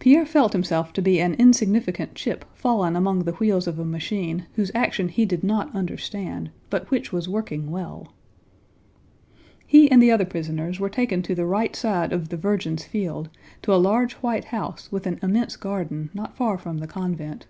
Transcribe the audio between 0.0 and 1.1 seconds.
Pierre felt himself to